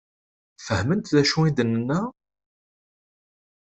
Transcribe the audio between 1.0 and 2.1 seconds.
d acu i d-nenna?